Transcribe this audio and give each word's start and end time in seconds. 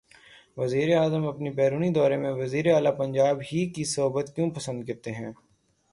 وزیراعظم 0.57 1.27
اپنے 1.27 1.49
بیرونی 1.51 1.89
دورے 1.89 2.17
میں 2.17 2.31
وزیر 2.31 2.65
اعلی 2.73 2.91
پنجاب 2.97 3.37
ہی 3.51 3.69
کی 3.69 3.83
صحبت 3.85 4.35
کیوں 4.35 4.49
پسند 4.51 4.83
کرتے 4.87 5.11
ہیں؟ 5.11 5.31